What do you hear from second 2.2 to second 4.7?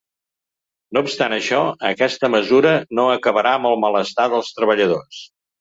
mesura no acabarà amb el malestar dels